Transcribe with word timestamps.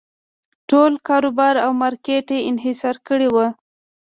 ټول 0.69 0.91
کاروبار 1.07 1.55
او 1.65 1.71
مارکېټ 1.81 2.27
یې 2.35 2.39
انحصار 2.49 2.95
کړی 3.07 3.27
و. 3.33 3.37